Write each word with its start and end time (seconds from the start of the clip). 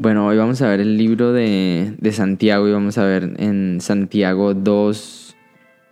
Bueno, 0.00 0.26
hoy 0.26 0.38
vamos 0.38 0.62
a 0.62 0.68
ver 0.70 0.80
el 0.80 0.96
libro 0.96 1.34
de, 1.34 1.94
de 1.98 2.12
Santiago 2.12 2.66
y 2.66 2.72
vamos 2.72 2.96
a 2.96 3.04
ver 3.04 3.34
en 3.36 3.82
Santiago 3.82 4.54
2, 4.54 5.36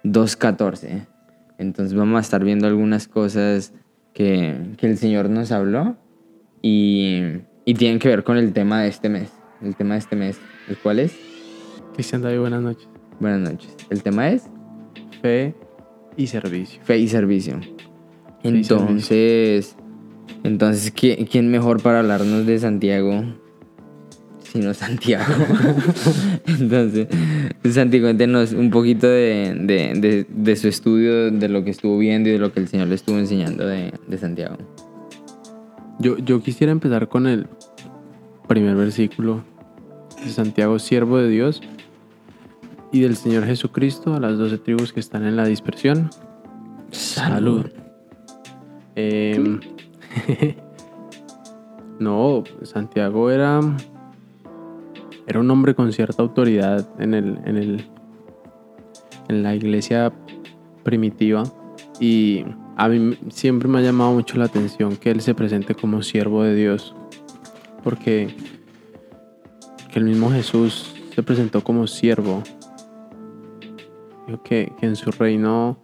2.14. 0.02 1.06
Entonces 1.58 1.94
vamos 1.94 2.16
a 2.16 2.20
estar 2.22 2.42
viendo 2.42 2.66
algunas 2.66 3.06
cosas 3.06 3.74
que, 4.14 4.56
que 4.78 4.86
el 4.86 4.96
Señor 4.96 5.28
nos 5.28 5.52
habló 5.52 5.98
y, 6.62 7.20
y 7.66 7.74
tienen 7.74 7.98
que 7.98 8.08
ver 8.08 8.24
con 8.24 8.38
el 8.38 8.54
tema 8.54 8.80
de 8.80 8.88
este 8.88 9.10
mes. 9.10 9.30
El 9.60 9.76
tema 9.76 9.92
de 9.92 10.00
este 10.00 10.16
mes, 10.16 10.40
¿el 10.70 10.78
cuál 10.78 11.00
es? 11.00 11.14
Cristian 11.92 12.22
David, 12.22 12.38
buenas 12.38 12.62
noches. 12.62 12.88
Buenas 13.20 13.40
noches. 13.40 13.76
El 13.90 14.02
tema 14.02 14.30
es 14.30 14.48
Fe 15.20 15.54
y 16.16 16.28
servicio. 16.28 16.80
fe 16.82 16.96
y 16.96 17.08
servicio. 17.08 17.60
Entonces, 18.42 19.76
entonces 20.44 20.92
¿quién, 20.92 21.26
quién 21.26 21.50
mejor 21.50 21.82
para 21.82 21.98
hablarnos 21.98 22.46
de 22.46 22.58
Santiago 22.58 23.22
sino 24.52 24.72
Santiago? 24.74 25.32
entonces, 26.46 27.08
Santi, 27.70 28.00
cuéntenos 28.00 28.52
un 28.52 28.70
poquito 28.70 29.06
de, 29.08 29.54
de- 29.60 29.92
de- 30.00 30.26
de 30.28 30.56
su 30.56 30.68
estudio, 30.68 31.30
de 31.30 31.48
lo 31.48 31.64
que 31.64 31.70
estuvo 31.70 31.98
viendo 31.98 32.28
y 32.28 32.32
de 32.32 32.38
lo 32.38 32.52
que 32.52 32.60
el 32.60 32.68
Señor 32.68 32.88
le 32.88 32.94
estuvo 32.94 33.18
enseñando 33.18 33.66
de, 33.66 33.92
de 34.06 34.18
Santiago. 34.18 34.56
Yo, 35.98 36.16
yo 36.18 36.40
quisiera 36.42 36.70
empezar 36.72 37.08
con 37.08 37.26
el 37.26 37.46
primer 38.46 38.76
versículo 38.76 39.42
de 40.24 40.30
Santiago, 40.30 40.78
siervo 40.78 41.18
de 41.18 41.28
Dios 41.28 41.60
y 42.92 43.00
del 43.00 43.16
Señor 43.16 43.44
Jesucristo 43.44 44.14
a 44.14 44.20
las 44.20 44.38
doce 44.38 44.58
tribus 44.58 44.92
que 44.92 45.00
están 45.00 45.24
en 45.26 45.36
la 45.36 45.44
dispersión. 45.46 46.08
Salud. 46.90 47.66
Em, 48.94 49.60
no, 51.98 52.44
Santiago 52.62 53.30
era, 53.30 53.60
era 55.28 55.40
un 55.40 55.50
hombre 55.50 55.74
con 55.74 55.92
cierta 55.92 56.22
autoridad 56.22 56.88
en, 56.98 57.14
el, 57.14 57.38
en, 57.44 57.56
el, 57.56 57.84
en 59.28 59.42
la 59.42 59.54
iglesia 59.54 60.12
primitiva 60.82 61.44
y 62.00 62.44
a 62.76 62.88
mí 62.88 63.16
siempre 63.28 63.68
me 63.68 63.78
ha 63.78 63.82
llamado 63.82 64.12
mucho 64.12 64.38
la 64.38 64.46
atención 64.46 64.96
que 64.96 65.10
él 65.10 65.20
se 65.20 65.34
presente 65.34 65.74
como 65.74 66.02
siervo 66.02 66.42
de 66.42 66.54
Dios 66.54 66.94
porque 67.84 68.34
que 69.92 69.98
el 69.98 70.06
mismo 70.06 70.30
Jesús 70.30 70.94
se 71.14 71.22
presentó 71.22 71.62
como 71.62 71.86
siervo 71.86 72.42
que, 74.44 74.72
que 74.78 74.86
en 74.86 74.96
su 74.96 75.10
reino 75.10 75.78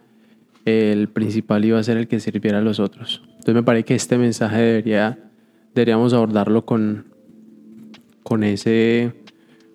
el 0.64 1.08
principal 1.08 1.64
iba 1.64 1.78
a 1.78 1.82
ser 1.82 1.96
el 1.96 2.08
que 2.08 2.20
sirviera 2.20 2.58
a 2.58 2.62
los 2.62 2.80
otros. 2.80 3.22
Entonces 3.26 3.54
me 3.54 3.62
parece 3.62 3.84
que 3.84 3.94
este 3.94 4.16
mensaje 4.16 4.60
debería, 4.60 5.18
deberíamos 5.74 6.12
abordarlo 6.14 6.64
con, 6.64 7.12
con, 8.22 8.44
ese, 8.44 9.12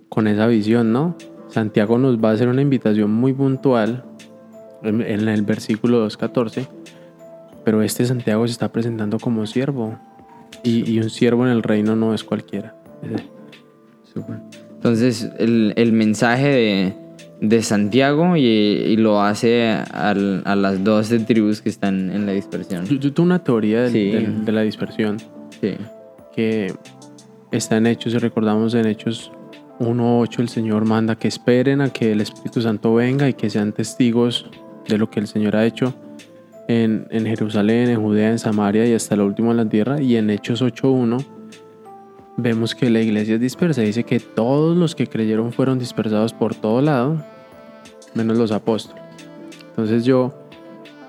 con 0.09 0.27
esa 0.27 0.47
visión, 0.47 0.91
¿no? 0.91 1.15
Santiago 1.49 1.97
nos 1.97 2.17
va 2.23 2.29
a 2.31 2.33
hacer 2.33 2.47
una 2.47 2.61
invitación 2.61 3.11
muy 3.11 3.33
puntual 3.33 4.03
en, 4.83 5.01
en 5.01 5.27
el 5.29 5.41
versículo 5.43 6.05
2.14, 6.07 6.67
pero 7.63 7.81
este 7.81 8.05
Santiago 8.05 8.45
se 8.47 8.51
está 8.53 8.71
presentando 8.71 9.17
como 9.19 9.45
siervo 9.45 9.97
y, 10.63 10.89
y 10.91 10.99
un 10.99 11.09
siervo 11.09 11.45
en 11.45 11.51
el 11.51 11.63
reino 11.63 11.95
no 11.95 12.13
es 12.13 12.23
cualquiera. 12.23 12.75
Entonces, 14.75 15.29
el, 15.39 15.73
el 15.75 15.91
mensaje 15.93 16.47
de, 16.47 16.93
de 17.41 17.61
Santiago 17.63 18.35
y, 18.37 18.41
y 18.41 18.97
lo 18.97 19.21
hace 19.21 19.71
al- 19.91 20.41
a 20.45 20.55
las 20.55 20.83
12 20.83 21.19
tribus 21.19 21.61
que 21.61 21.69
están 21.69 22.09
en 22.11 22.25
la 22.25 22.31
dispersión. 22.31 22.85
Yo, 22.85 22.95
yo 22.95 23.13
tengo 23.13 23.27
una 23.27 23.43
teoría 23.43 23.81
del- 23.83 23.91
Sí. 23.91 24.11
del- 24.11 24.45
de 24.45 24.51
la 24.51 24.61
dispersión. 24.61 25.17
Sí. 25.61 25.75
que 26.35 26.73
está 27.51 27.77
en 27.77 27.87
Hechos, 27.87 28.13
y 28.13 28.17
recordamos 28.17 28.73
en 28.75 28.85
Hechos 28.85 29.31
1.8, 29.79 30.39
el 30.39 30.49
Señor 30.49 30.85
manda 30.85 31.15
que 31.15 31.27
esperen 31.27 31.81
a 31.81 31.89
que 31.89 32.11
el 32.11 32.21
Espíritu 32.21 32.61
Santo 32.61 32.93
venga 32.93 33.29
y 33.29 33.33
que 33.33 33.49
sean 33.49 33.71
testigos 33.71 34.49
de 34.87 34.97
lo 34.97 35.09
que 35.09 35.19
el 35.19 35.27
Señor 35.27 35.55
ha 35.55 35.65
hecho 35.65 35.93
en, 36.67 37.07
Jerusalén, 37.25 37.89
en 37.89 38.01
Judea, 38.01 38.29
en 38.29 38.39
Samaria 38.39 38.85
y 38.85 38.93
hasta 38.93 39.15
lo 39.15 39.25
último 39.25 39.51
en 39.51 39.57
la 39.57 39.67
tierra. 39.67 40.01
Y 40.01 40.17
en 40.17 40.29
Hechos 40.29 40.61
8.1 40.61 41.25
vemos 42.37 42.75
que 42.75 42.89
la 42.89 43.01
iglesia 43.01 43.35
es 43.35 43.41
dispersa. 43.41 43.81
Dice 43.81 44.03
que 44.03 44.19
todos 44.19 44.77
los 44.77 44.95
que 44.95 45.07
creyeron 45.07 45.51
fueron 45.51 45.79
dispersados 45.79 46.33
por 46.33 46.53
todo 46.53 46.81
lado, 46.81 47.23
menos 48.13 48.37
los 48.37 48.51
apóstoles. 48.51 49.01
Entonces 49.69 50.05
yo 50.05 50.33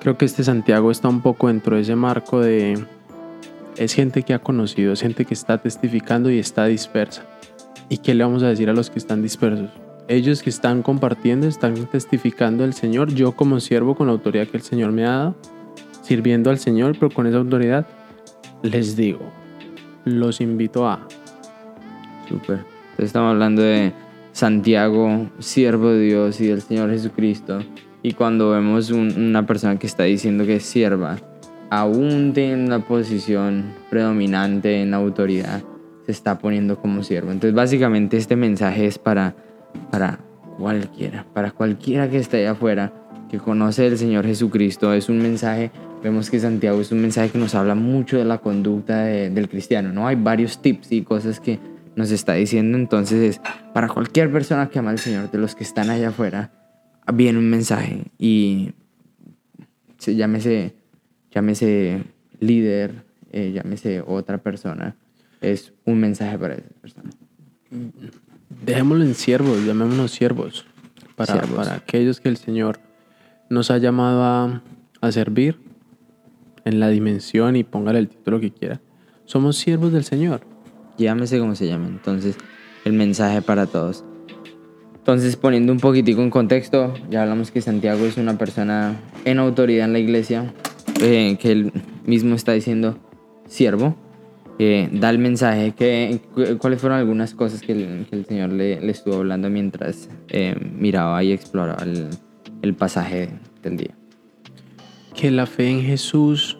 creo 0.00 0.16
que 0.16 0.24
este 0.24 0.44
Santiago 0.44 0.90
está 0.90 1.08
un 1.08 1.20
poco 1.20 1.48
dentro 1.48 1.76
de 1.76 1.82
ese 1.82 1.96
marco 1.96 2.40
de 2.40 2.82
es 3.76 3.94
gente 3.94 4.22
que 4.22 4.34
ha 4.34 4.38
conocido, 4.38 4.92
es 4.92 5.00
gente 5.00 5.24
que 5.24 5.34
está 5.34 5.58
testificando 5.58 6.30
y 6.30 6.38
está 6.38 6.66
dispersa. 6.66 7.24
¿Y 7.90 7.98
qué 7.98 8.14
le 8.14 8.24
vamos 8.24 8.42
a 8.42 8.48
decir 8.48 8.70
a 8.70 8.72
los 8.72 8.88
que 8.88 8.98
están 8.98 9.20
dispersos? 9.20 9.68
Ellos 10.08 10.42
que 10.42 10.48
están 10.50 10.82
compartiendo, 10.82 11.46
están 11.46 11.74
testificando 11.86 12.64
al 12.64 12.72
Señor, 12.72 13.12
yo 13.12 13.32
como 13.32 13.60
siervo 13.60 13.94
con 13.94 14.06
la 14.06 14.12
autoridad 14.12 14.46
que 14.46 14.56
el 14.56 14.62
Señor 14.62 14.92
me 14.92 15.04
ha 15.04 15.10
dado, 15.10 15.34
sirviendo 16.02 16.50
al 16.50 16.58
Señor, 16.58 16.96
pero 16.98 17.10
con 17.12 17.26
esa 17.26 17.38
autoridad, 17.38 17.86
les 18.62 18.96
digo, 18.96 19.20
los 20.04 20.40
invito 20.40 20.88
a... 20.88 21.06
Súper. 22.28 22.58
Entonces 22.58 23.06
estamos 23.06 23.32
hablando 23.32 23.62
de 23.62 23.92
Santiago, 24.32 25.28
siervo 25.40 25.88
de 25.90 26.00
Dios 26.00 26.40
y 26.40 26.46
del 26.46 26.62
Señor 26.62 26.90
Jesucristo. 26.90 27.58
Y 28.02 28.12
cuando 28.12 28.50
vemos 28.50 28.90
un- 28.90 29.14
una 29.16 29.46
persona 29.46 29.76
que 29.78 29.86
está 29.88 30.04
diciendo 30.04 30.46
que 30.46 30.56
es 30.56 30.64
sierva, 30.64 31.16
aún 31.70 32.32
tiene 32.32 32.64
una 32.64 32.80
posición 32.80 33.74
predominante 33.90 34.80
en 34.80 34.94
autoridad, 34.94 35.62
se 36.12 36.18
está 36.18 36.38
poniendo 36.38 36.78
como 36.80 37.02
siervo. 37.02 37.30
Entonces 37.32 37.54
básicamente 37.54 38.16
este 38.16 38.36
mensaje 38.36 38.86
es 38.86 38.98
para, 38.98 39.34
para 39.90 40.18
cualquiera, 40.58 41.24
para 41.32 41.50
cualquiera 41.52 42.08
que 42.10 42.18
esté 42.18 42.38
allá 42.38 42.52
afuera, 42.52 42.92
que 43.30 43.38
conoce 43.38 43.86
el 43.86 43.96
Señor 43.96 44.26
Jesucristo. 44.26 44.92
Es 44.92 45.08
un 45.08 45.18
mensaje, 45.22 45.70
vemos 46.02 46.30
que 46.30 46.40
Santiago 46.40 46.80
es 46.80 46.90
un 46.92 47.00
mensaje 47.00 47.30
que 47.30 47.38
nos 47.38 47.54
habla 47.54 47.74
mucho 47.74 48.18
de 48.18 48.24
la 48.24 48.38
conducta 48.38 49.04
de- 49.04 49.30
del 49.30 49.48
cristiano, 49.48 49.92
¿no? 49.92 50.06
Hay 50.06 50.16
varios 50.16 50.60
tips 50.60 50.90
y 50.92 51.02
cosas 51.02 51.38
que 51.40 51.58
nos 51.96 52.10
está 52.10 52.34
diciendo, 52.34 52.76
entonces 52.78 53.36
es 53.36 53.40
para 53.74 53.88
cualquier 53.88 54.30
persona 54.32 54.68
que 54.68 54.78
ama 54.78 54.90
al 54.90 54.98
Señor, 54.98 55.30
de 55.30 55.38
los 55.38 55.54
que 55.54 55.64
están 55.64 55.90
allá 55.90 56.08
afuera, 56.08 56.50
viene 57.12 57.38
un 57.38 57.50
mensaje 57.50 58.04
y 58.18 58.72
se, 59.98 60.14
llámese, 60.14 60.74
llámese 61.32 62.04
líder, 62.38 63.04
eh, 63.32 63.52
llámese 63.52 64.02
otra 64.06 64.38
persona, 64.38 64.96
es 65.40 65.72
un 65.84 66.00
mensaje 66.00 66.38
para 66.38 66.54
esa 66.54 66.68
persona. 66.80 67.10
Dejémoslo 68.64 69.04
en 69.04 69.14
siervos, 69.14 69.64
llamémonos 69.64 70.10
siervos, 70.10 70.66
para, 71.16 71.34
Siervos. 71.34 71.56
para 71.56 71.74
aquellos 71.76 72.20
que 72.20 72.28
el 72.28 72.36
Señor 72.36 72.80
nos 73.48 73.70
ha 73.70 73.78
llamado 73.78 74.22
a, 74.22 74.62
a 75.00 75.12
servir 75.12 75.58
en 76.64 76.80
la 76.80 76.88
dimensión 76.88 77.56
y 77.56 77.64
póngale 77.64 77.98
el 78.00 78.08
título 78.08 78.40
que 78.40 78.50
quiera. 78.50 78.80
Somos 79.24 79.56
siervos 79.56 79.92
del 79.92 80.04
Señor. 80.04 80.42
llámese 80.98 81.38
como 81.38 81.54
se 81.54 81.66
llame. 81.66 81.88
Entonces, 81.88 82.36
el 82.84 82.92
mensaje 82.92 83.42
para 83.42 83.66
todos. 83.66 84.04
Entonces, 84.96 85.36
poniendo 85.36 85.72
un 85.72 85.80
poquitico 85.80 86.22
en 86.22 86.30
contexto, 86.30 86.94
ya 87.10 87.22
hablamos 87.22 87.50
que 87.50 87.62
Santiago 87.62 88.04
es 88.04 88.16
una 88.16 88.36
persona 88.36 88.96
en 89.24 89.38
autoridad 89.38 89.86
en 89.86 89.92
la 89.92 89.98
iglesia, 89.98 90.52
eh, 91.00 91.38
que 91.40 91.52
él 91.52 91.72
mismo 92.04 92.34
está 92.34 92.52
diciendo 92.52 92.98
siervo, 93.46 93.96
eh, 94.62 94.90
da 94.92 95.08
el 95.08 95.18
mensaje. 95.18 95.72
Que, 95.72 96.20
cu- 96.34 96.58
¿Cuáles 96.58 96.80
fueron 96.80 96.98
algunas 96.98 97.32
cosas 97.34 97.62
que 97.62 97.72
el, 97.72 98.06
que 98.10 98.16
el 98.16 98.26
Señor 98.26 98.50
le, 98.50 98.78
le 98.78 98.90
estuvo 98.92 99.14
hablando 99.16 99.48
mientras 99.48 100.10
eh, 100.28 100.54
miraba 100.78 101.24
y 101.24 101.32
exploraba 101.32 101.82
el, 101.82 102.08
el 102.60 102.74
pasaje 102.74 103.30
del 103.62 103.76
día? 103.78 103.94
que 105.14 105.30
la 105.30 105.44
fe 105.46 105.68
en 105.68 105.82
Jesús 105.82 106.56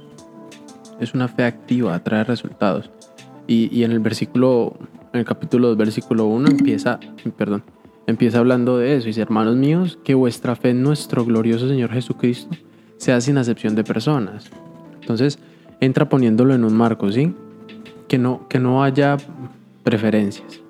es 1.01 1.15
una 1.15 1.29
fe 1.29 1.45
activa, 1.45 1.99
trae 2.03 2.25
resultados. 2.25 2.91
Y, 3.47 3.75
y 3.75 3.85
en 3.85 3.93
el 3.93 4.01
versículo, 4.01 4.77
en 5.13 5.21
el 5.21 5.25
capítulo 5.25 5.69
2, 5.69 5.77
versículo 5.79 6.27
1, 6.27 6.49
empieza, 6.51 7.01
perdón, 7.39 7.63
empieza 8.07 8.39
hablando 8.39 8.77
de 8.77 8.97
eso. 8.97 9.07
Dice, 9.07 9.23
hermanos 9.23 9.57
míos, 9.57 9.99
que 10.05 10.15
vuestra 10.15 10.57
fe 10.57 10.71
en 10.71 10.83
nuestro 10.83 11.25
glorioso 11.25 11.69
Señor 11.69 11.91
Jesucristo 11.91 12.55
sea 12.99 13.21
sin 13.23 13.39
acepción 13.39 13.75
de 13.75 13.85
personas. 13.85 14.51
Entonces, 15.01 15.39
entra 15.81 16.09
poniéndolo 16.11 16.55
en 16.55 16.65
un 16.65 16.75
marco, 16.75 17.11
¿sí? 17.13 17.33
Que 18.11 18.19
no, 18.19 18.49
que 18.49 18.59
no 18.59 18.83
haya 18.83 19.17
preferencias. 19.85 20.61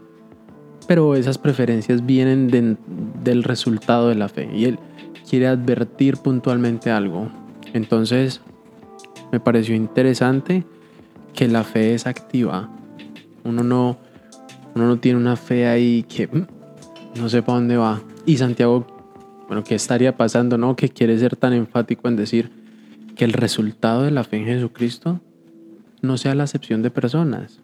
Pero 0.87 1.15
esas 1.15 1.39
preferencias 1.39 2.05
vienen 2.05 2.49
de- 2.49 2.77
del 3.25 3.45
resultado 3.45 4.09
de 4.09 4.15
la 4.15 4.29
fe. 4.29 4.51
Y 4.55 4.67
él 4.67 4.79
quiere 5.29 5.47
advertir 5.47 6.19
puntualmente 6.19 6.91
algo. 6.91 7.31
Entonces, 7.73 8.43
me 9.33 9.41
pareció 9.41 9.75
interesante 9.75 10.65
que 11.33 11.49
la 11.49 11.65
fe 11.65 11.95
es 11.95 12.07
activa. 12.07 12.69
Uno 13.45 13.63
no, 13.63 13.97
uno 14.75 14.87
no 14.87 14.99
tiene 14.99 15.19
una 15.19 15.37
fe 15.37 15.67
ahí 15.67 16.03
que 16.03 16.27
mm, 16.27 17.21
no 17.21 17.29
sepa 17.31 17.55
dónde 17.55 17.79
va. 17.79 18.03
Y 18.27 18.37
Santiago, 18.37 18.87
bueno, 19.47 19.65
¿qué 19.65 19.77
estaría 19.77 20.15
pasando, 20.15 20.59
no? 20.59 20.77
Que 20.77 20.91
quiere 20.91 21.19
ser 21.19 21.37
tan 21.37 21.55
enfático 21.55 22.07
en 22.09 22.17
decir 22.17 22.51
que 23.17 23.25
el 23.25 23.33
resultado 23.33 24.03
de 24.03 24.11
la 24.11 24.25
fe 24.25 24.37
en 24.37 24.45
Jesucristo 24.45 25.21
no 26.03 26.17
sea 26.17 26.35
la 26.35 26.45
acepción 26.45 26.83
de 26.83 26.91
personas. 26.91 27.61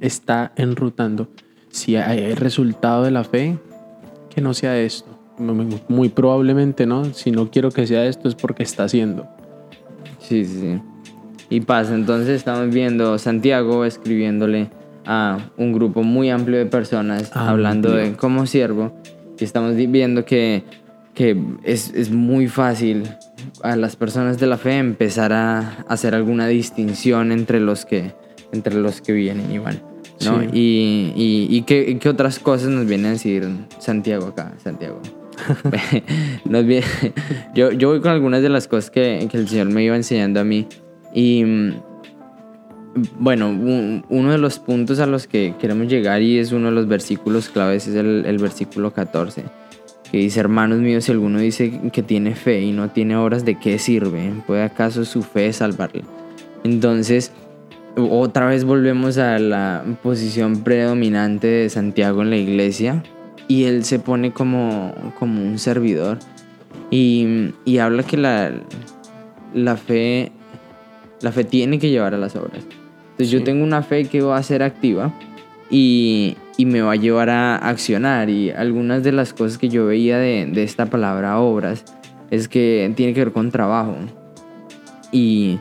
Está 0.00 0.52
enrutando. 0.56 1.28
si 1.70 1.96
hay 1.96 2.34
resultado 2.34 3.04
de 3.04 3.10
la 3.10 3.24
fe, 3.24 3.58
que 4.34 4.40
no 4.40 4.54
sea 4.54 4.78
esto. 4.78 5.18
Muy 5.88 6.08
probablemente 6.08 6.86
no. 6.86 7.04
Si 7.12 7.30
no 7.30 7.50
quiero 7.50 7.70
que 7.70 7.86
sea 7.86 8.06
esto 8.06 8.28
es 8.28 8.34
porque 8.34 8.62
está 8.62 8.84
haciendo. 8.84 9.28
Sí, 10.20 10.44
sí, 10.44 10.60
sí. 10.60 10.80
Y 11.48 11.60
pasa, 11.60 11.94
entonces 11.94 12.30
estamos 12.30 12.74
viendo 12.74 13.18
Santiago 13.18 13.84
escribiéndole 13.84 14.68
a 15.04 15.38
un 15.56 15.72
grupo 15.72 16.02
muy 16.02 16.30
amplio 16.30 16.58
de 16.58 16.66
personas, 16.66 17.30
hablando 17.34 17.92
de 17.92 18.14
cómo 18.16 18.46
siervo, 18.46 18.92
y 19.38 19.44
estamos 19.44 19.76
viendo 19.76 20.24
que, 20.24 20.64
que 21.16 21.34
es, 21.64 21.92
es, 21.94 22.10
muy 22.10 22.46
fácil 22.46 23.04
a 23.62 23.74
las 23.74 23.96
personas 23.96 24.38
de 24.38 24.46
la 24.46 24.58
fe 24.58 24.76
empezar 24.76 25.32
a 25.32 25.84
hacer 25.88 26.14
alguna 26.14 26.46
distinción 26.46 27.32
entre 27.32 27.58
los 27.58 27.86
que, 27.86 28.12
entre 28.52 28.74
los 28.74 29.00
que 29.00 29.14
vienen 29.14 29.64
van. 29.64 29.80
¿no? 30.26 30.44
Y, 30.44 31.14
y, 31.16 31.48
y 31.50 31.62
¿qué, 31.62 31.98
¿qué, 31.98 32.08
otras 32.10 32.38
cosas 32.38 32.68
nos 32.68 32.86
viene 32.86 33.08
a 33.08 33.10
decir 33.12 33.48
Santiago 33.78 34.26
acá, 34.26 34.52
Santiago. 34.62 35.00
nos 36.44 36.66
viene, 36.66 36.86
yo, 37.54 37.72
yo 37.72 37.88
voy 37.88 38.00
con 38.02 38.10
algunas 38.10 38.42
de 38.42 38.50
las 38.50 38.68
cosas 38.68 38.90
que, 38.90 39.26
que 39.30 39.38
el 39.38 39.48
Señor 39.48 39.70
me 39.70 39.82
iba 39.82 39.96
enseñando 39.96 40.40
a 40.40 40.44
mí. 40.44 40.68
Y 41.14 41.72
bueno, 43.18 43.50
uno 44.08 44.32
de 44.32 44.38
los 44.38 44.58
puntos 44.58 45.00
a 45.00 45.06
los 45.06 45.26
que 45.26 45.54
queremos 45.58 45.88
llegar 45.88 46.20
y 46.20 46.38
es 46.38 46.52
uno 46.52 46.66
de 46.66 46.72
los 46.72 46.88
versículos 46.88 47.48
claves 47.48 47.86
es 47.88 47.94
el, 47.94 48.24
el, 48.26 48.36
versículo 48.36 48.92
14, 48.92 49.44
que 50.10 50.18
dice, 50.18 50.40
hermanos 50.40 50.78
míos, 50.78 51.04
si 51.04 51.12
alguno 51.12 51.38
dice 51.38 51.80
que 51.92 52.02
tiene 52.02 52.34
fe 52.34 52.62
y 52.62 52.72
no 52.72 52.90
tiene 52.90 53.16
obras, 53.16 53.44
¿de 53.44 53.56
qué 53.56 53.78
sirve? 53.78 54.32
¿Puede 54.46 54.62
acaso 54.62 55.04
su 55.04 55.22
fe 55.22 55.52
salvarle? 55.52 56.02
Entonces, 56.64 57.32
otra 57.96 58.46
vez 58.46 58.64
volvemos 58.64 59.18
a 59.18 59.38
la 59.38 59.84
posición 60.02 60.62
predominante 60.62 61.46
de 61.46 61.70
Santiago 61.70 62.22
en 62.22 62.30
la 62.30 62.36
iglesia 62.36 63.02
y 63.48 63.64
él 63.64 63.84
se 63.84 63.98
pone 63.98 64.32
como, 64.32 64.92
como 65.18 65.42
un 65.42 65.58
servidor 65.58 66.18
y, 66.90 67.52
y 67.64 67.78
habla 67.78 68.02
que 68.02 68.16
la, 68.16 68.52
la 69.54 69.76
fe 69.76 70.32
la 71.20 71.32
fe 71.32 71.44
tiene 71.44 71.78
que 71.78 71.90
llevar 71.90 72.14
a 72.14 72.18
las 72.18 72.36
obras. 72.36 72.64
Entonces 73.12 73.30
yo 73.30 73.42
tengo 73.42 73.64
una 73.64 73.82
fe 73.82 74.06
que 74.06 74.20
va 74.20 74.36
a 74.36 74.42
ser 74.42 74.62
activa 74.62 75.12
y, 75.70 76.36
y, 76.56 76.66
me 76.66 76.80
va 76.80 76.92
a 76.92 76.96
llevar 76.96 77.30
a 77.30 77.56
accionar. 77.56 78.30
Y 78.30 78.50
algunas 78.50 79.02
de 79.02 79.12
las 79.12 79.32
cosas 79.32 79.58
que 79.58 79.68
yo 79.68 79.86
veía 79.86 80.18
de, 80.18 80.46
de 80.46 80.62
esta 80.62 80.86
palabra 80.86 81.38
obras 81.40 81.84
es 82.30 82.48
que 82.48 82.92
tiene 82.96 83.14
que 83.14 83.20
ver 83.20 83.32
con 83.32 83.50
trabajo. 83.50 83.96
Y, 85.12 85.58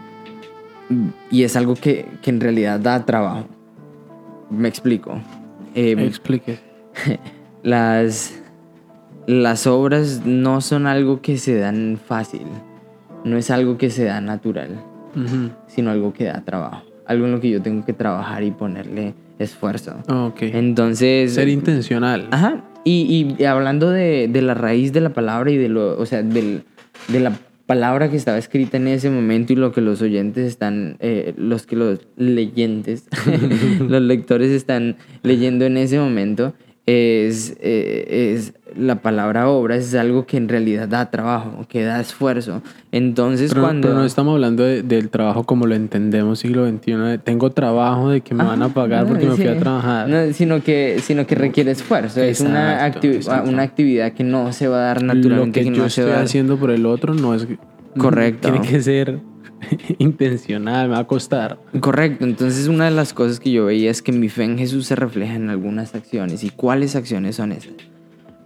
y 1.31 1.43
es 1.43 1.55
algo 1.55 1.75
que, 1.75 2.05
que, 2.21 2.29
en 2.29 2.39
realidad 2.39 2.79
da 2.79 3.05
trabajo. 3.05 3.47
Me 4.49 4.67
explico. 4.67 5.19
Eh, 5.73 5.95
Explique. 5.99 6.59
Las, 7.63 8.39
las 9.25 9.65
obras 9.65 10.21
no 10.23 10.61
son 10.61 10.85
algo 10.85 11.21
que 11.21 11.37
se 11.37 11.57
dan 11.57 11.99
fácil. 12.03 12.45
No 13.23 13.37
es 13.37 13.49
algo 13.49 13.79
que 13.79 13.89
se 13.89 14.03
da 14.03 14.21
natural 14.21 14.77
sino 15.67 15.91
algo 15.91 16.13
que 16.13 16.25
da 16.25 16.41
trabajo. 16.43 16.83
Algo 17.05 17.25
en 17.25 17.31
lo 17.31 17.39
que 17.39 17.49
yo 17.49 17.61
tengo 17.61 17.85
que 17.85 17.93
trabajar 17.93 18.43
y 18.43 18.51
ponerle 18.51 19.13
esfuerzo. 19.39 19.95
Ok. 20.07 20.41
Entonces... 20.41 21.33
Ser 21.33 21.49
intencional. 21.49 22.27
Ajá. 22.31 22.63
Y, 22.83 23.35
y 23.37 23.43
hablando 23.45 23.89
de, 23.89 24.27
de, 24.27 24.41
la 24.41 24.53
raíz 24.53 24.93
de 24.93 25.01
la 25.01 25.09
palabra 25.09 25.49
y 25.49 25.57
de 25.57 25.69
lo, 25.69 25.97
o 25.97 26.05
sea, 26.05 26.21
del, 26.21 26.63
de 27.07 27.19
la 27.19 27.33
palabra 27.65 28.09
que 28.09 28.15
estaba 28.15 28.37
escrita 28.37 28.77
en 28.77 28.87
ese 28.87 29.09
momento 29.09 29.53
y 29.53 29.55
lo 29.55 29.71
que 29.71 29.81
los 29.81 30.01
oyentes 30.01 30.45
están, 30.45 30.97
eh, 30.99 31.33
los 31.35 31.65
que 31.65 31.75
los 31.75 31.99
leyentes, 32.15 33.07
los 33.79 34.01
lectores 34.01 34.51
están 34.51 34.97
leyendo 35.23 35.65
en 35.65 35.77
ese 35.77 35.99
momento, 35.99 36.53
es, 36.85 37.57
eh, 37.61 38.33
es 38.35 38.53
la 38.75 39.01
palabra 39.01 39.49
obra 39.49 39.75
es 39.75 39.95
algo 39.95 40.25
que 40.25 40.37
en 40.37 40.49
realidad 40.49 40.87
da 40.87 41.09
trabajo, 41.09 41.65
que 41.67 41.83
da 41.83 41.99
esfuerzo. 41.99 42.61
Entonces 42.91 43.53
cuando... 43.53 43.87
Pero 43.87 43.99
no 43.99 44.05
estamos 44.05 44.33
hablando 44.33 44.63
del 44.63 45.09
trabajo 45.09 45.45
como 45.45 45.65
lo 45.65 45.75
entendemos 45.75 46.39
siglo 46.39 46.67
XXI, 46.67 47.19
tengo 47.23 47.51
trabajo 47.51 48.09
de 48.09 48.21
que 48.21 48.35
me 48.35 48.43
van 48.43 48.61
a 48.61 48.69
pagar 48.69 49.07
porque 49.07 49.25
me 49.25 49.35
fui 49.35 49.47
a 49.47 49.57
trabajar. 49.57 50.09
No, 50.09 50.31
sino, 50.33 50.61
que, 50.61 50.99
sino 51.01 51.25
que 51.25 51.35
requiere 51.35 51.71
esfuerzo, 51.71 52.21
es 52.21 52.41
una, 52.41 52.93
una 53.45 53.63
actividad 53.63 54.13
que 54.13 54.23
no 54.23 54.51
se 54.51 54.67
va 54.67 54.77
a 54.77 54.81
dar 54.81 55.03
naturalmente. 55.03 55.63
Lo 55.63 55.71
que, 55.71 55.77
yo 55.77 55.85
estoy 55.85 56.11
haciendo 56.11 56.57
por 56.57 56.71
el 56.71 56.85
otro 56.85 57.13
no 57.13 57.33
es... 57.33 57.47
Correcto. 57.97 58.51
Tiene 58.51 58.67
que 58.67 58.81
ser 58.81 59.19
intencional, 59.99 60.89
me 60.89 60.95
va 60.95 61.01
a 61.01 61.07
costar. 61.07 61.59
Correcto, 61.79 62.25
entonces 62.25 62.67
una 62.67 62.85
de 62.85 62.91
las 62.91 63.13
cosas 63.13 63.39
que 63.39 63.51
yo 63.51 63.65
veía 63.65 63.91
es 63.91 64.01
que 64.01 64.11
mi 64.11 64.29
fe 64.29 64.43
en 64.43 64.57
Jesús 64.57 64.87
se 64.87 64.95
refleja 64.95 65.35
en 65.35 65.49
algunas 65.49 65.95
acciones. 65.95 66.43
¿Y 66.43 66.49
cuáles 66.49 66.95
acciones 66.95 67.35
son 67.35 67.51
esas? 67.51 67.73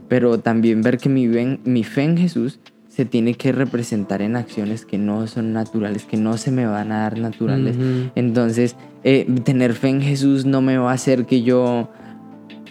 Pero 0.08 0.40
también 0.40 0.82
ver 0.82 0.98
que 0.98 1.10
mi, 1.10 1.28
mi 1.28 1.84
fe 1.84 2.04
en 2.04 2.18
Jesús 2.18 2.60
se 2.88 3.06
tiene 3.06 3.36
que 3.36 3.52
representar 3.52 4.22
en 4.22 4.36
acciones 4.36 4.86
que 4.86 4.98
no 4.98 5.26
son 5.28 5.54
naturales, 5.54 6.06
que 6.06 6.18
no 6.18 6.38
se 6.38 6.52
me 6.52 6.66
van 6.66 6.92
a 6.92 7.04
dar 7.04 7.18
naturales. 7.18 7.78
Entonces, 8.16 8.76
eh, 9.04 9.26
tener 9.46 9.74
fe 9.74 9.90
en 9.90 10.02
Jesús 10.02 10.46
no 10.46 10.62
me 10.62 10.78
va 10.78 10.92
a 10.92 10.96
hacer 10.96 11.26
que 11.26 11.44
yo 11.44 11.90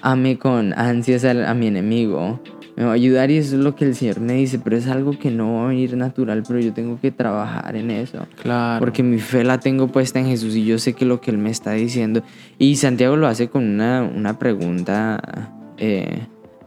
ame 0.03 0.39
con 0.39 0.75
ansias 0.75 1.25
a, 1.25 1.51
a 1.51 1.55
mi 1.55 1.69
enemigo 1.69 2.41
me 2.79 2.85
va 2.85 2.93
a 2.93 2.95
ayudar 2.95 3.29
y 3.33 3.39
eso 3.39 3.57
es 3.57 3.61
lo 3.65 3.75
que 3.75 3.85
el 3.85 3.97
Señor 3.97 4.21
me 4.21 4.35
dice, 4.35 4.61
pero 4.61 4.77
es 4.77 4.87
algo 4.87 5.19
que 5.19 5.33
no 5.33 5.55
va 5.55 5.65
a 5.65 5.67
venir 5.67 5.97
natural, 5.97 6.45
pero 6.47 6.61
yo 6.61 6.73
tengo 6.73 7.01
que 7.01 7.11
trabajar 7.11 7.75
en 7.75 7.91
eso. 7.91 8.25
Claro. 8.41 8.79
Porque 8.79 9.03
mi 9.03 9.19
fe 9.19 9.43
la 9.43 9.59
tengo 9.59 9.89
puesta 9.89 10.21
en 10.21 10.27
Jesús 10.27 10.55
y 10.55 10.65
yo 10.65 10.79
sé 10.79 10.93
que 10.93 11.05
lo 11.05 11.21
que 11.21 11.33
Él 11.33 11.39
me 11.39 11.51
está 11.51 11.73
diciendo. 11.73 12.23
Y 12.57 12.77
Santiago 12.77 13.17
lo 13.17 13.27
hace 13.27 13.49
con 13.49 13.65
una, 13.65 14.05
una 14.05 14.39
pregunta 14.39 15.51
eh, 15.77 16.21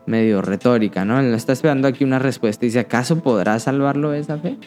medio 0.06 0.42
retórica, 0.42 1.06
¿no? 1.06 1.18
Él 1.18 1.34
está 1.34 1.54
esperando 1.54 1.88
aquí 1.88 2.04
una 2.04 2.20
respuesta 2.20 2.66
y 2.66 2.68
dice, 2.68 2.80
¿acaso 2.80 3.24
podrá 3.24 3.58
salvarlo 3.60 4.14
esa 4.14 4.38
fe? 4.38 4.58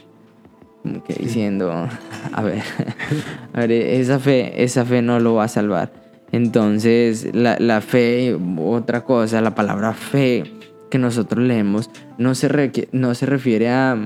Como 0.82 1.04
que 1.04 1.12
diciendo, 1.12 1.70
a 2.32 2.42
ver, 2.42 2.62
a 3.52 3.60
ver, 3.60 3.70
esa 3.70 4.18
fe, 4.18 4.64
esa 4.64 4.86
fe 4.86 5.02
no 5.02 5.20
lo 5.20 5.34
va 5.34 5.44
a 5.44 5.48
salvar. 5.48 5.92
Entonces, 6.32 7.34
la, 7.34 7.58
la 7.60 7.82
fe, 7.82 8.34
otra 8.56 9.04
cosa, 9.04 9.42
la 9.42 9.54
palabra 9.54 9.92
fe 9.92 10.63
que 10.94 10.98
nosotros 11.00 11.44
leemos 11.44 11.90
no 12.18 12.36
se, 12.36 12.88
no 12.92 13.16
se 13.16 13.26
refiere 13.26 13.68
a, 13.68 13.98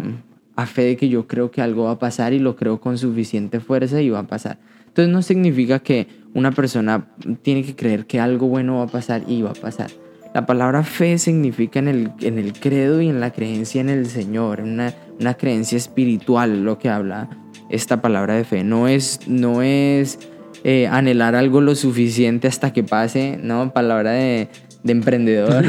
a 0.56 0.64
fe 0.64 0.84
de 0.84 0.96
que 0.96 1.10
yo 1.10 1.26
creo 1.26 1.50
que 1.50 1.60
algo 1.60 1.84
va 1.84 1.90
a 1.90 1.98
pasar 1.98 2.32
y 2.32 2.38
lo 2.38 2.56
creo 2.56 2.80
con 2.80 2.96
suficiente 2.96 3.60
fuerza 3.60 4.00
y 4.00 4.08
va 4.08 4.20
a 4.20 4.26
pasar. 4.26 4.56
Entonces 4.86 5.12
no 5.12 5.20
significa 5.20 5.80
que 5.80 6.06
una 6.32 6.50
persona 6.50 7.08
tiene 7.42 7.62
que 7.62 7.76
creer 7.76 8.06
que 8.06 8.20
algo 8.20 8.48
bueno 8.48 8.78
va 8.78 8.84
a 8.84 8.86
pasar 8.86 9.22
y 9.28 9.42
va 9.42 9.50
a 9.50 9.52
pasar. 9.52 9.90
La 10.34 10.46
palabra 10.46 10.82
fe 10.82 11.18
significa 11.18 11.78
en 11.78 11.88
el, 11.88 12.12
en 12.22 12.38
el 12.38 12.54
credo 12.54 13.02
y 13.02 13.10
en 13.10 13.20
la 13.20 13.34
creencia 13.34 13.82
en 13.82 13.90
el 13.90 14.06
Señor, 14.06 14.62
una, 14.62 14.94
una 15.20 15.34
creencia 15.34 15.76
espiritual, 15.76 16.64
lo 16.64 16.78
que 16.78 16.88
habla 16.88 17.28
esta 17.68 18.00
palabra 18.00 18.32
de 18.32 18.44
fe. 18.44 18.64
No 18.64 18.88
es, 18.88 19.20
no 19.26 19.60
es 19.60 20.20
eh, 20.64 20.86
anhelar 20.86 21.34
algo 21.34 21.60
lo 21.60 21.74
suficiente 21.74 22.48
hasta 22.48 22.72
que 22.72 22.82
pase, 22.82 23.38
¿no? 23.42 23.74
Palabra 23.74 24.12
de, 24.12 24.48
de 24.88 24.92
emprendedor. 24.92 25.64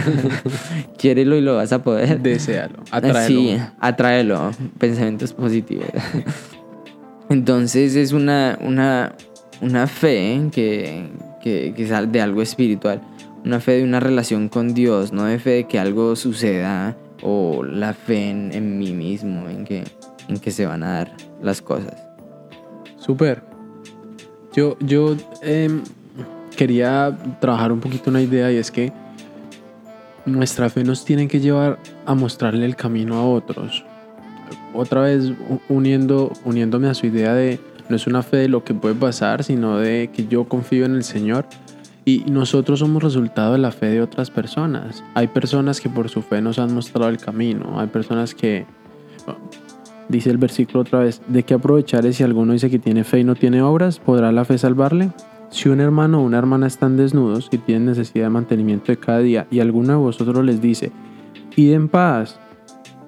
Quiérelo 0.98 1.36
y 1.36 1.42
lo 1.42 1.56
vas 1.56 1.72
a 1.72 1.84
poder. 1.84 2.20
Desealo, 2.22 2.80
atráelo. 2.90 3.28
Sí, 3.28 3.58
atráelo. 3.80 4.52
Pensamientos 4.80 5.34
positivos. 5.34 5.88
Entonces 7.30 7.96
es 7.96 8.12
una, 8.12 8.58
una, 8.62 9.14
una 9.62 9.86
fe 9.86 10.50
que, 10.52 11.10
que, 11.44 11.74
que 11.76 11.84
es 11.84 12.12
de 12.12 12.22
algo 12.22 12.42
espiritual. 12.42 13.02
Una 13.46 13.60
fe 13.60 13.74
de 13.74 13.84
una 13.84 14.00
relación 14.00 14.50
con 14.50 14.74
Dios, 14.74 15.14
no 15.14 15.26
de 15.26 15.38
fe 15.38 15.50
de 15.52 15.64
que 15.66 15.80
algo 15.80 16.16
suceda 16.16 16.98
o 17.22 17.64
la 17.64 17.94
fe 17.94 18.30
en, 18.30 18.52
en 18.54 18.80
mí 18.80 18.94
mismo, 18.94 19.48
en 19.48 19.66
que, 19.66 19.84
en 20.28 20.40
que 20.40 20.52
se 20.52 20.66
van 20.66 20.84
a 20.84 20.94
dar 20.94 21.12
las 21.42 21.62
cosas. 21.62 21.96
Súper. 22.98 23.44
Yo, 24.54 24.78
yo 24.80 25.16
eh, 25.42 25.70
quería 26.56 27.16
trabajar 27.40 27.72
un 27.72 27.80
poquito 27.80 28.10
una 28.10 28.22
idea 28.22 28.52
y 28.52 28.58
es 28.58 28.72
que 28.72 28.92
nuestra 30.30 30.70
fe 30.70 30.84
nos 30.84 31.06
tiene 31.06 31.28
que 31.28 31.40
llevar 31.40 31.80
a 32.06 32.16
mostrarle 32.16 32.66
el 32.66 32.76
camino 32.76 33.16
a 33.16 33.26
otros. 33.26 33.84
Otra 34.74 35.02
vez 35.02 35.34
uniendo, 35.68 36.32
uniéndome 36.46 36.88
a 36.88 36.94
su 36.94 37.08
idea 37.08 37.34
de 37.34 37.60
no 37.90 37.96
es 37.96 38.06
una 38.08 38.22
fe 38.22 38.38
de 38.38 38.50
lo 38.50 38.64
que 38.64 38.74
puede 38.74 38.96
pasar, 38.96 39.44
sino 39.44 39.78
de 39.78 40.12
que 40.14 40.28
yo 40.28 40.48
confío 40.48 40.86
en 40.86 40.96
el 40.96 41.04
Señor 41.04 41.46
y 42.06 42.24
nosotros 42.30 42.80
somos 42.80 43.04
resultado 43.04 43.54
de 43.54 43.60
la 43.60 43.72
fe 43.72 43.88
de 43.88 44.02
otras 44.02 44.32
personas. 44.32 45.04
Hay 45.16 45.28
personas 45.28 45.82
que 45.82 45.90
por 45.90 46.10
su 46.10 46.22
fe 46.22 46.42
nos 46.42 46.60
han 46.60 46.74
mostrado 46.74 47.10
el 47.10 47.18
camino, 47.18 47.80
hay 47.80 47.88
personas 47.88 48.34
que, 48.34 48.66
dice 50.08 50.30
el 50.30 50.38
versículo 50.38 50.82
otra 50.82 51.00
vez, 51.00 51.22
¿de 51.28 51.44
qué 51.44 51.56
aprovechar 51.56 52.12
si 52.14 52.24
alguno 52.24 52.54
dice 52.54 52.70
que 52.70 52.80
tiene 52.80 53.04
fe 53.04 53.20
y 53.20 53.24
no 53.24 53.36
tiene 53.36 53.62
obras? 53.62 54.00
¿Podrá 54.00 54.32
la 54.32 54.46
fe 54.46 54.58
salvarle? 54.58 55.12
Si 55.50 55.70
un 55.70 55.82
hermano 55.82 56.20
o 56.20 56.24
una 56.24 56.38
hermana 56.38 56.68
están 56.68 56.98
desnudos 56.98 57.50
y 57.52 57.58
tienen 57.58 57.86
necesidad 57.86 58.26
de 58.26 58.30
mantenimiento 58.30 58.92
de 58.92 58.98
cada 58.98 59.20
día 59.20 59.48
y 59.50 59.60
alguno 59.60 59.90
de 59.90 60.00
vosotros 60.00 60.46
les 60.46 60.62
dice, 60.62 60.92
id 61.56 61.74
en 61.74 61.90
paz, 61.90 62.40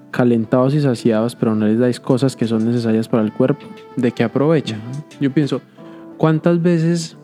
calentados 0.10 0.74
y 0.74 0.82
saciados, 0.82 1.36
pero 1.36 1.56
no 1.56 1.68
les 1.68 1.80
dais 1.80 2.00
cosas 2.00 2.36
que 2.36 2.48
son 2.48 2.66
necesarias 2.66 3.08
para 3.08 3.24
el 3.24 3.32
cuerpo, 3.32 3.66
¿de 3.96 4.12
qué 4.12 4.24
aprovecha? 4.24 4.78
Yo 5.20 5.32
pienso, 5.32 5.62
¿cuántas 6.18 6.62
veces 6.62 7.18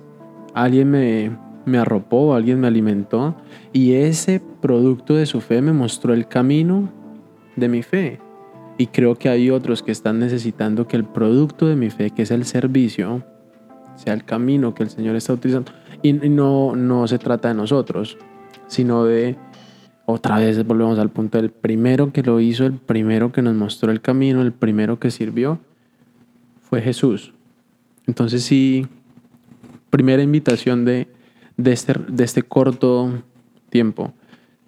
alguien 0.54 0.90
me, 0.90 1.32
me 1.68 1.78
arropó, 1.78 2.34
alguien 2.34 2.60
me 2.60 2.68
alimentó 2.68 3.36
y 3.74 3.94
ese 3.94 4.42
producto 4.62 5.16
de 5.16 5.26
su 5.26 5.42
fe 5.42 5.62
me 5.62 5.74
mostró 5.74 6.14
el 6.14 6.28
camino 6.28 6.90
de 7.56 7.68
mi 7.68 7.84
fe. 7.84 8.20
Y 8.78 8.88
creo 8.88 9.16
que 9.16 9.30
hay 9.30 9.50
otros 9.50 9.84
que 9.84 9.92
están 9.92 10.20
necesitando 10.20 10.88
que 10.88 10.96
el 10.96 11.04
producto 11.04 11.68
de 11.68 11.76
mi 11.76 11.90
fe, 11.90 12.12
que 12.12 12.22
es 12.22 12.32
el 12.32 12.46
servicio, 12.46 13.24
sea 13.98 14.14
el 14.14 14.24
camino 14.24 14.74
que 14.74 14.84
el 14.84 14.90
Señor 14.90 15.16
está 15.16 15.34
utilizando. 15.34 15.72
Y 16.02 16.14
no, 16.14 16.76
no 16.76 17.08
se 17.08 17.20
trata 17.20 17.50
de 17.50 17.56
nosotros, 17.56 18.18
sino 18.68 19.04
de, 19.04 19.36
otra 20.06 20.38
vez 20.38 20.66
volvemos 20.66 20.98
al 21.00 21.10
punto, 21.10 21.38
del 21.38 21.52
primero 21.52 22.14
que 22.14 22.24
lo 22.24 22.40
hizo, 22.40 22.66
el 22.66 22.74
primero 22.74 23.34
que 23.34 23.42
nos 23.42 23.56
mostró 23.56 23.92
el 23.92 24.00
camino, 24.00 24.42
el 24.42 24.54
primero 24.54 25.00
que 25.00 25.12
sirvió, 25.12 25.60
fue 26.62 26.82
Jesús. 26.82 27.34
Entonces 28.06 28.44
sí, 28.44 28.88
primera 29.90 30.24
invitación 30.24 30.86
de, 30.86 31.08
de, 31.58 31.74
este, 31.74 31.94
de 32.08 32.24
este 32.24 32.44
corto 32.44 33.22
tiempo. 33.70 34.14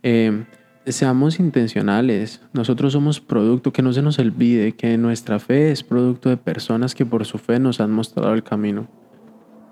Eh, 0.04 0.44
seamos 0.88 1.40
intencionales. 1.40 2.42
Nosotros 2.54 2.94
somos 2.94 3.20
producto, 3.20 3.72
que 3.72 3.82
no 3.82 3.94
se 3.94 4.02
nos 4.02 4.20
olvide 4.20 4.74
que 4.74 4.98
nuestra 4.98 5.40
fe 5.40 5.72
es 5.72 5.84
producto 5.84 6.30
de 6.30 6.38
personas 6.38 6.96
que 6.96 7.06
por 7.06 7.26
su 7.26 7.38
fe 7.38 7.60
nos 7.60 7.80
han 7.80 7.92
mostrado 7.92 8.34
el 8.34 8.44
camino. 8.44 8.88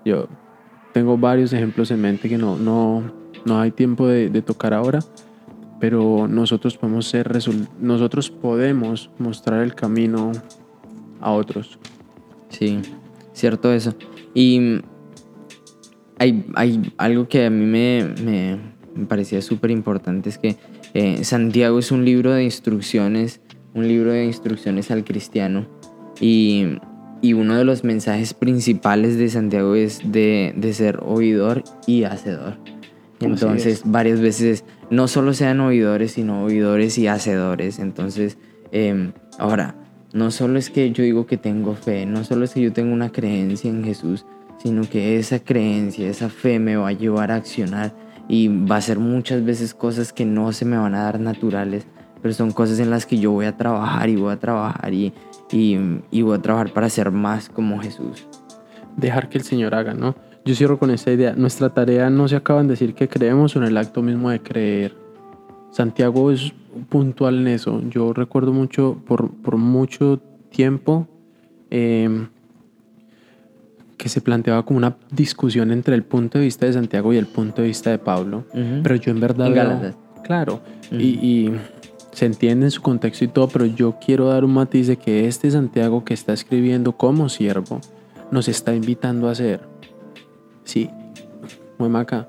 Yo 0.04 0.28
tengo 0.92 1.18
varios 1.18 1.52
ejemplos 1.52 1.90
en 1.90 2.00
mente 2.00 2.28
que 2.28 2.38
no, 2.38 2.56
no, 2.56 3.02
no 3.44 3.60
hay 3.60 3.70
tiempo 3.70 4.06
de, 4.06 4.42
tocar 4.42 4.74
ahora, 4.74 5.00
pero 5.80 6.26
nosotros 6.28 6.76
podemos 6.76 7.06
ser 7.06 7.30
nosotros 7.80 8.30
podemos 8.30 9.10
mostrar 9.18 9.62
el 9.62 9.74
camino 9.74 10.32
a 11.20 11.32
otros. 11.32 11.78
Sí, 12.48 12.80
cierto 13.32 13.72
eso. 13.72 13.94
Y 14.34 14.80
hay, 16.18 16.44
hay 16.54 16.92
algo 16.96 17.28
que 17.28 17.46
a 17.46 17.50
mí 17.50 17.64
me, 17.64 18.04
me, 18.94 19.06
parecía 19.06 19.40
súper 19.42 19.70
importante, 19.70 20.28
es 20.28 20.38
que 20.38 20.56
eh, 20.94 21.22
Santiago 21.24 21.78
es 21.78 21.92
un 21.92 22.04
libro 22.04 22.32
de 22.32 22.44
instrucciones, 22.44 23.40
un 23.74 23.86
libro 23.86 24.12
de 24.12 24.24
instrucciones 24.24 24.90
al 24.90 25.04
cristiano. 25.04 25.66
Y, 26.20 26.78
y 27.20 27.32
uno 27.32 27.56
de 27.56 27.64
los 27.64 27.84
mensajes 27.84 28.34
principales 28.34 29.18
de 29.18 29.28
Santiago 29.28 29.74
es 29.74 30.00
de, 30.04 30.54
de 30.56 30.72
ser 30.72 31.00
oidor 31.02 31.64
y 31.86 32.04
hacedor. 32.04 32.56
Entonces, 33.20 33.82
varias 33.84 34.20
veces 34.20 34.64
no 34.90 35.08
solo 35.08 35.34
sean 35.34 35.60
oidores, 35.60 36.12
sino 36.12 36.44
oidores 36.44 36.98
y 36.98 37.08
hacedores. 37.08 37.78
Entonces, 37.78 38.38
em, 38.70 39.12
ahora, 39.38 39.74
no 40.12 40.30
solo 40.30 40.58
es 40.58 40.70
que 40.70 40.92
yo 40.92 41.02
digo 41.02 41.26
que 41.26 41.36
tengo 41.36 41.74
fe, 41.74 42.06
no 42.06 42.24
solo 42.24 42.44
es 42.44 42.54
que 42.54 42.60
yo 42.60 42.72
tengo 42.72 42.92
una 42.92 43.10
creencia 43.10 43.70
en 43.70 43.84
Jesús, 43.84 44.24
sino 44.62 44.88
que 44.88 45.18
esa 45.18 45.40
creencia, 45.40 46.08
esa 46.08 46.28
fe 46.28 46.58
me 46.58 46.76
va 46.76 46.88
a 46.88 46.92
llevar 46.92 47.30
a 47.30 47.36
accionar 47.36 47.92
y 48.28 48.48
va 48.48 48.76
a 48.76 48.80
ser 48.80 48.98
muchas 48.98 49.44
veces 49.44 49.74
cosas 49.74 50.12
que 50.12 50.24
no 50.24 50.52
se 50.52 50.64
me 50.64 50.76
van 50.76 50.94
a 50.94 51.02
dar 51.02 51.20
naturales, 51.20 51.86
pero 52.22 52.34
son 52.34 52.52
cosas 52.52 52.78
en 52.78 52.90
las 52.90 53.06
que 53.06 53.18
yo 53.18 53.32
voy 53.32 53.46
a 53.46 53.56
trabajar 53.56 54.08
y 54.08 54.16
voy 54.16 54.32
a 54.32 54.38
trabajar 54.38 54.92
y, 54.92 55.12
y, 55.50 56.22
voy 56.22 56.36
a 56.36 56.42
trabajar 56.42 56.72
para 56.72 56.88
ser 56.88 57.10
más 57.10 57.48
como 57.48 57.80
Jesús. 57.80 58.26
Dejar 58.96 59.28
que 59.28 59.38
el 59.38 59.44
Señor 59.44 59.74
haga, 59.74 59.94
¿no? 59.94 60.14
Yo 60.44 60.54
cierro 60.54 60.78
con 60.78 60.90
esta 60.90 61.12
idea. 61.12 61.34
Nuestra 61.34 61.70
tarea 61.70 62.10
no 62.10 62.26
se 62.28 62.36
acaba 62.36 62.60
en 62.60 62.68
decir 62.68 62.94
que 62.94 63.08
creemos 63.08 63.54
o 63.54 63.58
en 63.58 63.66
el 63.66 63.76
acto 63.76 64.02
mismo 64.02 64.30
de 64.30 64.40
creer. 64.40 64.94
Santiago 65.70 66.30
es 66.30 66.52
puntual 66.88 67.38
en 67.38 67.48
eso. 67.48 67.82
Yo 67.90 68.12
recuerdo 68.12 68.52
mucho, 68.52 69.00
por, 69.06 69.30
por 69.30 69.56
mucho 69.56 70.20
tiempo, 70.50 71.06
eh, 71.70 72.26
que 73.98 74.08
se 74.08 74.20
planteaba 74.20 74.64
como 74.64 74.78
una 74.78 74.96
discusión 75.10 75.70
entre 75.70 75.94
el 75.94 76.04
punto 76.04 76.38
de 76.38 76.44
vista 76.44 76.66
de 76.66 76.72
Santiago 76.72 77.12
y 77.12 77.16
el 77.16 77.26
punto 77.26 77.62
de 77.62 77.68
vista 77.68 77.90
de 77.90 77.98
Pablo. 77.98 78.44
Pero 78.52 78.94
yo 78.94 79.10
en 79.10 79.20
verdad... 79.20 79.94
claro. 80.24 80.60
y, 80.92 81.50
se 82.18 82.26
entiende 82.26 82.66
en 82.66 82.70
su 82.72 82.82
contexto 82.82 83.24
y 83.24 83.28
todo, 83.28 83.46
pero 83.48 83.64
yo 83.64 83.96
quiero 84.04 84.26
dar 84.26 84.44
un 84.44 84.52
matiz 84.52 84.88
de 84.88 84.96
que 84.96 85.28
este 85.28 85.50
Santiago 85.50 86.04
que 86.04 86.14
está 86.14 86.32
escribiendo 86.32 86.96
como 86.96 87.28
siervo 87.28 87.80
nos 88.32 88.48
está 88.48 88.74
invitando 88.74 89.28
a 89.28 89.32
hacer. 89.32 89.60
Sí, 90.64 90.90
muy 91.78 91.88
maca. 91.88 92.28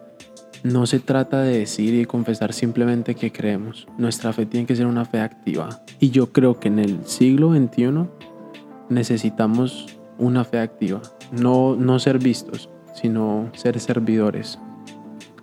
No 0.64 0.86
se 0.86 1.00
trata 1.00 1.42
de 1.42 1.58
decir 1.58 1.96
y 1.96 2.06
confesar 2.06 2.54
simplemente 2.54 3.16
que 3.16 3.32
creemos. 3.32 3.88
Nuestra 3.98 4.32
fe 4.32 4.46
tiene 4.46 4.68
que 4.68 4.76
ser 4.76 4.86
una 4.86 5.06
fe 5.06 5.22
activa. 5.22 5.82
Y 6.00 6.12
yo 6.12 6.32
creo 6.32 6.60
que 6.60 6.68
en 6.68 6.78
el 6.78 7.06
siglo 7.06 7.52
XXI 7.52 8.06
necesitamos 8.90 9.98
una 10.20 10.44
fe 10.44 10.60
activa 10.60 11.02
no, 11.32 11.76
no 11.76 11.98
ser 11.98 12.20
vistos, 12.20 12.70
sino 12.94 13.50
ser 13.54 13.80
servidores. 13.80 14.60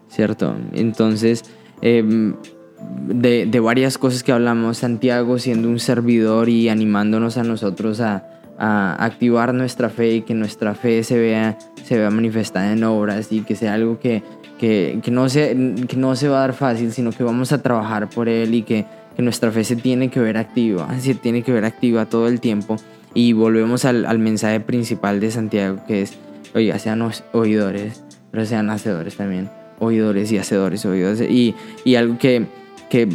Cierto. 0.09 0.55
Entonces, 0.73 1.45
em, 1.81 2.37
de, 2.79 3.61
varias 3.61 3.99
cosas 3.99 4.23
que 4.23 4.33
hablamos, 4.33 4.79
Santiago 4.79 5.39
siendo 5.39 5.69
un 5.69 5.79
servidor 5.79 6.49
y 6.49 6.69
animándonos 6.69 7.37
a 7.37 7.43
nosotros 7.43 8.01
a, 8.01 8.33
activar 8.59 9.53
nuestra 9.53 9.91
fe 9.91 10.15
y 10.15 10.23
que 10.23 10.33
nuestra 10.33 10.75
fe 10.75 11.03
se 11.03 11.19
vea, 11.19 11.59
se 11.85 11.99
vea 11.99 12.09
manifestada 12.09 12.73
en 12.73 12.85
obras 12.85 13.31
y 13.31 13.43
que 13.43 13.55
sea 13.55 13.75
algo 13.75 14.01
que, 14.01 14.23
que, 14.59 14.99
no 15.11 15.29
se, 15.29 15.55
que 15.87 15.97
no 15.99 16.17
se 16.17 16.29
va 16.29 16.39
a 16.39 16.41
dar 16.41 16.55
fácil, 16.55 16.91
sino 16.91 17.13
que 17.13 17.23
vamos 17.23 17.53
a 17.53 17.61
trabajar 17.61 18.09
por 18.09 18.31
él 18.31 18.55
y 18.55 18.63
que, 18.63 18.87
que 19.15 19.21
nuestra 19.21 19.51
fe 19.51 19.63
se 19.63 19.77
tiene 19.77 20.09
que 20.09 20.21
ver 20.21 20.39
activa, 20.39 20.89
se 20.99 21.15
tiene 21.15 21.43
que 21.43 21.53
ver 21.53 21.67
activa 21.67 22.07
todo 22.07 22.29
el 22.29 22.41
tiempo. 22.41 22.77
Y 23.13 23.35
volvemos 23.35 23.85
al, 23.85 24.07
al 24.07 24.19
mensaje 24.19 24.61
principal 24.61 25.21
de 25.21 25.31
Santiago, 25.31 25.81
que 25.87 26.01
es, 26.01 26.17
oiga, 26.55 26.79
sean 26.79 27.07
oidores, 27.33 28.05
pero 28.31 28.47
sean 28.47 28.71
hacedores 28.71 29.17
también. 29.17 29.51
Oidores 29.79 30.33
y 30.33 30.39
hacedores, 30.39 30.87
oidores. 30.87 31.21
Y, 31.31 31.55
y 31.85 31.97
algo 31.97 32.17
que, 32.17 32.47
que 32.91 33.09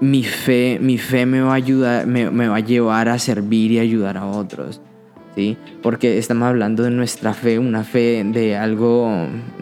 mi 0.00 0.24
fe, 0.24 0.78
mi 0.80 0.98
fe 0.98 1.26
me 1.26 1.40
va 1.40 1.52
a 1.52 1.56
ayudar, 1.56 2.06
me, 2.06 2.30
me, 2.30 2.48
va 2.48 2.56
a 2.56 2.60
llevar 2.60 3.08
a 3.08 3.18
servir 3.18 3.72
y 3.72 3.78
ayudar 3.78 4.16
a 4.16 4.26
otros. 4.26 4.80
¿Sí? 5.34 5.56
Porque 5.82 6.18
estamos 6.18 6.46
hablando 6.46 6.82
de 6.82 6.90
nuestra 6.90 7.32
fe, 7.32 7.58
una 7.58 7.84
fe 7.84 8.22
de 8.22 8.54
algo, 8.54 9.10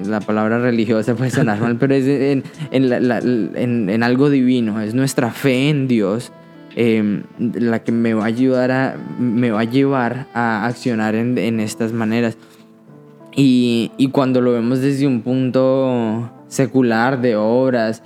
la 0.04 0.18
palabra 0.20 0.58
religiosa 0.58 1.14
puede 1.14 1.30
sonar 1.30 1.60
mal, 1.60 1.76
pero 1.76 1.94
es 1.94 2.06
en, 2.06 2.42
en, 2.72 3.88
en, 3.88 4.02
algo 4.02 4.30
divino, 4.30 4.80
es 4.80 4.94
nuestra 4.94 5.30
fe 5.30 5.68
en 5.68 5.86
Dios 5.86 6.32
Em, 6.76 7.24
la 7.38 7.82
que 7.82 7.90
me 7.90 8.14
va 8.14 8.24
a 8.24 8.26
ayudar 8.26 8.70
a, 8.70 8.96
me 9.18 9.50
va 9.50 9.60
a 9.60 9.64
llevar 9.64 10.26
a 10.34 10.66
accionar 10.66 11.16
en, 11.16 11.36
en 11.36 11.58
estas 11.58 11.92
maneras. 11.92 12.36
Y, 13.34 13.90
y, 13.96 14.08
cuando 14.08 14.40
lo 14.40 14.52
vemos 14.52 14.80
desde 14.80 15.06
un 15.06 15.22
punto 15.22 16.30
secular 16.48 17.20
de 17.20 17.36
obras, 17.36 18.02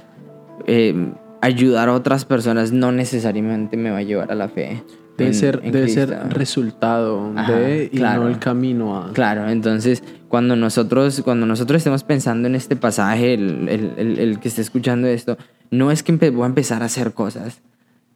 em, 0.66 1.14
ayudar 1.40 1.88
a 1.88 1.94
otras 1.94 2.24
personas 2.24 2.72
no 2.72 2.92
necesariamente 2.92 3.76
me 3.76 3.90
va 3.90 3.98
a 3.98 4.02
llevar 4.02 4.32
a 4.32 4.34
la 4.34 4.48
fe. 4.48 4.82
Debe 5.16 5.32
ser, 5.32 5.60
debe 5.60 5.88
ser 5.88 6.10
resultado 6.30 7.32
de 7.46 7.88
y 7.92 7.98
no 7.98 8.26
el 8.26 8.40
camino 8.40 8.96
a. 8.96 9.12
Claro, 9.12 9.48
entonces 9.48 10.02
cuando 10.28 10.56
nosotros, 10.56 11.22
cuando 11.24 11.46
nosotros 11.46 11.78
estemos 11.78 12.02
pensando 12.02 12.48
en 12.48 12.56
este 12.56 12.74
pasaje, 12.74 13.34
el, 13.34 13.68
el, 13.68 14.18
el, 14.18 14.40
que 14.40 14.48
esté 14.48 14.60
escuchando 14.60 15.06
esto, 15.06 15.38
no 15.70 15.92
es 15.92 16.02
que 16.02 16.12
voy 16.30 16.42
a 16.42 16.46
empezar 16.46 16.82
a 16.82 16.86
hacer 16.86 17.12
cosas, 17.12 17.62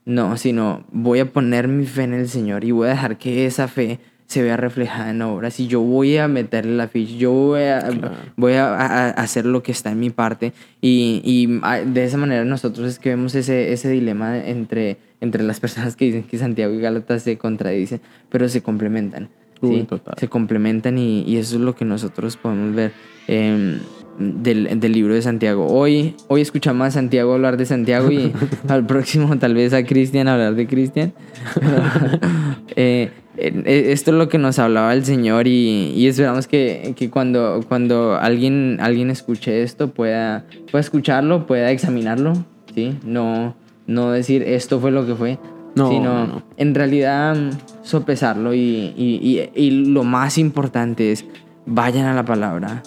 no, 0.04 0.36
sino 0.36 0.84
voy 0.90 1.20
a 1.20 1.32
poner 1.32 1.68
mi 1.68 1.86
fe 1.86 2.02
en 2.02 2.14
el 2.14 2.28
Señor 2.28 2.64
y 2.64 2.72
voy 2.72 2.88
a 2.88 2.90
dejar 2.90 3.18
que 3.18 3.46
esa 3.46 3.68
fe 3.68 4.00
se 4.28 4.42
vea 4.42 4.58
reflejada 4.58 5.10
en 5.10 5.22
obras 5.22 5.58
y 5.58 5.68
yo 5.68 5.80
voy 5.80 6.18
a 6.18 6.28
meterle 6.28 6.76
la 6.76 6.86
ficha, 6.86 7.14
yo 7.16 7.32
voy 7.32 7.62
a, 7.62 7.90
voy 8.36 8.52
a, 8.52 9.08
hacer 9.08 9.46
lo 9.46 9.62
que 9.62 9.72
está 9.72 9.90
en 9.90 10.00
mi 10.00 10.10
parte 10.10 10.52
y, 10.82 11.22
y, 11.24 11.46
de 11.90 12.04
esa 12.04 12.18
manera 12.18 12.44
nosotros 12.44 12.86
es 12.86 12.98
que 12.98 13.08
vemos 13.08 13.34
ese, 13.34 13.72
ese 13.72 13.88
dilema 13.88 14.38
entre, 14.38 14.98
entre 15.22 15.42
las 15.42 15.60
personas 15.60 15.96
que 15.96 16.04
dicen 16.04 16.24
que 16.24 16.36
Santiago 16.36 16.74
y 16.74 16.80
Gálatas 16.80 17.22
se 17.22 17.38
contradicen, 17.38 18.02
pero 18.28 18.50
se 18.50 18.62
complementan. 18.62 19.30
¿sí? 19.62 19.88
Se 20.18 20.28
complementan 20.28 20.98
y, 20.98 21.22
y, 21.22 21.38
eso 21.38 21.56
es 21.56 21.62
lo 21.62 21.74
que 21.74 21.86
nosotros 21.86 22.36
podemos 22.36 22.74
ver. 22.74 22.92
Eh, 23.28 23.78
del, 24.18 24.80
del, 24.80 24.92
libro 24.92 25.14
de 25.14 25.22
Santiago. 25.22 25.68
Hoy, 25.68 26.16
hoy 26.26 26.40
escuchamos 26.40 26.88
a 26.88 26.90
Santiago 26.90 27.34
hablar 27.34 27.56
de 27.56 27.66
Santiago 27.66 28.10
y 28.10 28.32
al 28.68 28.84
próximo 28.84 29.38
tal 29.38 29.54
vez 29.54 29.72
a 29.72 29.84
Cristian 29.84 30.28
hablar 30.28 30.54
de 30.54 30.66
Cristian. 30.66 31.12
Eh, 32.80 33.10
esto 33.38 34.10
es 34.10 34.16
lo 34.16 34.28
que 34.28 34.38
nos 34.38 34.58
hablaba 34.58 34.92
el 34.92 35.04
Señor 35.04 35.46
y, 35.46 35.92
y 35.94 36.06
esperamos 36.06 36.46
que, 36.46 36.94
que, 36.96 37.10
cuando, 37.10 37.64
cuando 37.68 38.16
alguien, 38.16 38.78
alguien 38.80 39.10
escuche 39.10 39.62
esto 39.62 39.88
pueda, 39.88 40.44
pueda 40.70 40.80
escucharlo, 40.80 41.46
pueda 41.46 41.70
examinarlo, 41.70 42.32
¿sí? 42.74 42.98
No, 43.04 43.54
no 43.86 44.10
decir 44.10 44.42
esto 44.42 44.80
fue 44.80 44.90
lo 44.90 45.06
que 45.06 45.14
fue, 45.14 45.38
no, 45.74 45.90
sino 45.90 46.42
en 46.56 46.74
realidad 46.74 47.36
sopesarlo 47.82 48.54
y, 48.54 48.92
y, 48.96 49.50
y 49.54 49.70
lo 49.70 50.04
más 50.04 50.38
importante 50.38 51.12
es 51.12 51.24
vayan 51.64 52.06
a 52.06 52.14
la 52.14 52.24
palabra 52.24 52.82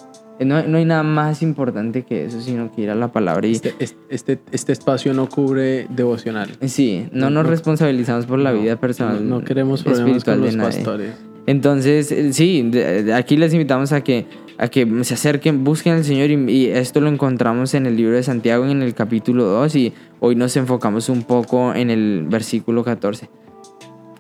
no, 0.46 0.78
hay 0.78 0.86
nada 0.86 1.04
más 1.04 1.42
importante 1.42 2.04
que 2.04 2.26
eso, 2.26 2.42
sino 2.42 2.72
que 2.72 2.82
ir 2.82 2.90
a 2.90 2.96
la 2.96 3.12
palabra 3.12 3.48
y... 3.48 3.52
Este, 3.52 3.76
este, 4.10 4.40
este 4.52 4.72
espacio 4.72 5.14
no 5.14 5.30
cubre 5.30 5.88
devocional. 5.90 6.50
Sí, 6.66 7.08
no, 7.12 7.30
nos 7.30 7.46
responsabilizamos 7.46 8.26
por 8.26 8.40
la 8.40 8.52
vida 8.52 8.76
personal. 8.78 9.28
No, 9.28 9.44
queremos 9.44 9.84
problemas 9.84 10.24
con 10.24 10.42
los 10.42 10.56
pastores. 10.56 11.14
Entonces, 11.48 12.12
eh, 12.12 12.34
sí, 12.34 12.72
aquí 13.14 13.36
les 13.36 13.54
invitamos 13.54 13.92
a 13.92 14.02
que, 14.02 14.28
a 14.58 14.68
que 14.68 14.88
se 15.04 15.14
acerquen, 15.16 15.64
busquen 15.64 15.94
al 15.94 16.04
Señor 16.04 16.30
y, 16.30 16.52
y 16.52 16.68
esto 16.68 17.02
lo 17.02 17.10
encontramos 17.10 17.74
en 17.74 17.86
el 17.86 17.96
libro 17.96 18.16
de 18.16 18.24
Santiago 18.24 18.66
en 18.66 18.82
el 18.82 18.94
capítulo 18.94 19.46
2 19.46 19.76
y 19.76 19.94
hoy 20.20 20.36
nos 20.36 20.56
enfocamos 20.58 21.10
un 21.10 21.24
poco 21.24 21.74
en 21.74 21.90
el 21.90 22.26
versículo 22.30 22.84
14. 22.84 23.30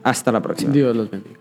Hasta 0.03 0.31
la 0.31 0.41
próxima. 0.41 0.73
Dios 0.73 0.95
los 0.95 1.11
bendiga. 1.11 1.40